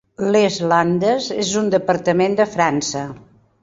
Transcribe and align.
Les 0.35 0.55
Landes 0.71 1.29
és 1.45 1.53
un 1.63 1.71
departament 1.77 2.41
de 2.43 2.53
França. 2.59 3.07